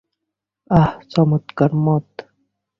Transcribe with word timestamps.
আহ, 0.71 0.91
চমৎকার 1.11 1.71
মদ। 1.83 2.07